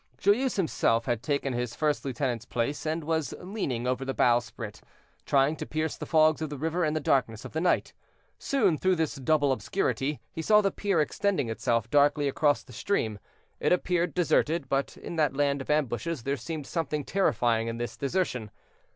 Joyeuse 0.17 0.55
himself 0.55 1.05
had 1.05 1.21
taken 1.21 1.53
his 1.53 1.75
first 1.75 2.03
lieutenant's 2.03 2.45
place, 2.47 2.87
and 2.87 3.03
was 3.03 3.35
leaning 3.39 3.85
over 3.85 4.03
the 4.03 4.15
bowsprit, 4.15 4.81
trying 5.27 5.55
to 5.57 5.65
pierce 5.67 5.95
the 5.95 6.07
fogs 6.07 6.41
of 6.41 6.49
the 6.49 6.57
river 6.57 6.83
and 6.83 6.95
the 6.95 6.99
darkness 6.99 7.45
of 7.45 7.51
the 7.53 7.61
night. 7.61 7.93
Soon, 8.39 8.79
through 8.79 8.95
this 8.95 9.13
double 9.13 9.51
obscurity, 9.51 10.19
he 10.31 10.41
saw 10.41 10.59
the 10.59 10.71
pier 10.71 11.01
extending 11.01 11.49
itself 11.49 11.87
darkly 11.91 12.27
across 12.27 12.63
the 12.63 12.73
stream; 12.73 13.19
it 13.59 13.71
appeared 13.71 14.15
deserted, 14.15 14.67
but, 14.67 14.97
in 14.97 15.17
that 15.17 15.37
land 15.37 15.61
of 15.61 15.69
ambushes, 15.69 16.23
there 16.23 16.35
seemed 16.35 16.65
something 16.65 17.03
terrifying 17.03 17.67
in 17.67 17.77
this 17.77 17.95
desertion. 17.95 18.49